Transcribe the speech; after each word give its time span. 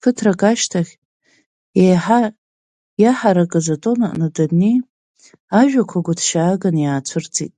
Ԥыҭрак 0.00 0.40
ашьҭахь, 0.50 0.92
еиҳа 1.82 2.20
иаҳаракыз 3.02 3.66
атон 3.74 3.98
аҿы 4.08 4.28
данааи, 4.50 4.76
ажәақәагьы 5.60 6.04
гәыҭшьаагахан 6.04 6.76
иаацәырҵит. 6.80 7.54